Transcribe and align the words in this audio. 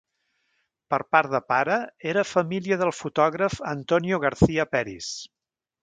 Per 0.93 0.99
part 1.15 1.31
de 1.33 1.41
pare, 1.51 1.77
era 2.13 2.25
família 2.31 2.81
del 2.85 2.95
fotògraf 3.03 3.61
Antonio 3.77 4.23
Garcia 4.27 4.71
Peris. 4.77 5.17